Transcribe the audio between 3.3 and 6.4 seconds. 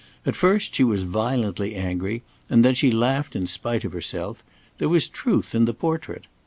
in spite of herself; there was truth in the portrait.